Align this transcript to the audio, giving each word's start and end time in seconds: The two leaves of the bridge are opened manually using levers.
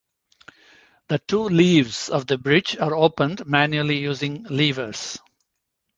The 1.09 1.19
two 1.19 1.43
leaves 1.43 2.09
of 2.09 2.25
the 2.25 2.39
bridge 2.39 2.75
are 2.75 2.95
opened 2.95 3.45
manually 3.45 3.99
using 3.99 4.41
levers. 4.45 5.19